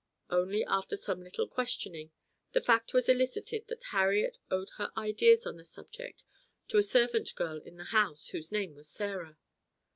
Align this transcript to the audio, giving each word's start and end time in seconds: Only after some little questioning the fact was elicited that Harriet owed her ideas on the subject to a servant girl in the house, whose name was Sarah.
Only 0.31 0.65
after 0.65 0.97
some 0.97 1.21
little 1.21 1.47
questioning 1.47 2.09
the 2.53 2.61
fact 2.61 2.91
was 2.91 3.07
elicited 3.07 3.67
that 3.67 3.83
Harriet 3.91 4.39
owed 4.49 4.71
her 4.79 4.89
ideas 4.97 5.45
on 5.45 5.57
the 5.57 5.63
subject 5.63 6.23
to 6.69 6.79
a 6.79 6.81
servant 6.81 7.35
girl 7.35 7.59
in 7.61 7.75
the 7.75 7.83
house, 7.93 8.29
whose 8.29 8.51
name 8.51 8.73
was 8.73 8.89
Sarah. 8.89 9.37